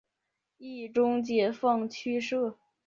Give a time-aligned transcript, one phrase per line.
[0.57, 2.57] 冀中解放区设。